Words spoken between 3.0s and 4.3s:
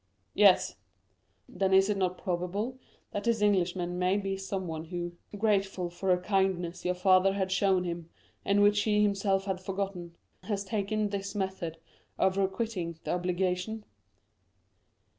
that this Englishman may